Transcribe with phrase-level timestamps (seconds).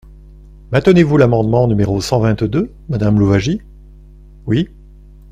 [0.71, 3.61] Maintenez-vous l’amendement numéro cent vingt-deux, madame Louwagie?
[4.47, 4.67] Oui.